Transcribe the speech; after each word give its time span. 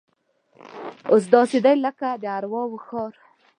اوس 1.11 1.23
داسې 1.35 1.57
دی 1.65 1.75
لکه 1.85 2.07
د 2.21 2.23
ارواو 2.37 2.73
ښار. 2.85 3.13